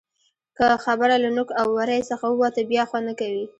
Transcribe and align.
که 0.57 0.65
خبره 0.85 1.15
له 1.23 1.29
نوک 1.37 1.49
او 1.61 1.67
ورۍ 1.77 2.01
څخه 2.09 2.25
ووته؛ 2.29 2.61
بیا 2.69 2.83
خوند 2.89 3.05
نه 3.09 3.13
کوي. 3.19 3.45